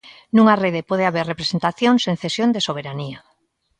Nunha 0.35 0.55
rede 0.63 0.81
pode 0.89 1.05
haber 1.07 1.25
representación 1.33 1.93
sen 2.03 2.15
cesión 2.23 2.49
de 2.55 2.65
soberanía. 2.67 3.19